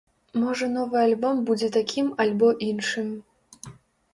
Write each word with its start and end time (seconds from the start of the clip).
Можа 0.43 0.69
новы 0.77 0.97
альбом 1.01 1.43
будзе 1.49 1.69
такім 1.77 2.07
альбо 2.25 2.47
іншым. 2.69 3.13